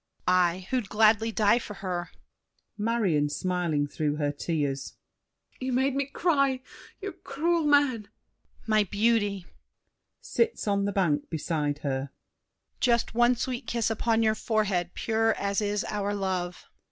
I, 0.27 0.65
who'd 0.71 0.89
gladly 0.89 1.31
die 1.31 1.59
for 1.59 1.75
her! 1.75 2.09
MARION 2.75 3.29
(smiling 3.29 3.85
through 3.85 4.15
her 4.15 4.31
tears). 4.31 4.95
You 5.59 5.71
made 5.73 5.95
me 5.95 6.07
cry, 6.07 6.61
you 7.01 7.11
cruel 7.11 7.67
man! 7.67 7.91
DIDIER. 7.95 8.07
My 8.65 8.83
beauty! 8.85 9.45
[Sits 10.19 10.67
on 10.67 10.85
the 10.85 10.91
bank 10.91 11.29
beside 11.29 11.77
her. 11.85 12.09
Just 12.79 13.13
one 13.13 13.35
sweet 13.35 13.67
kiss 13.67 13.91
upon 13.91 14.23
your 14.23 14.33
forehead, 14.33 14.95
pure 14.95 15.35
As 15.35 15.61
is 15.61 15.83
our 15.87 16.15
love! 16.15 16.67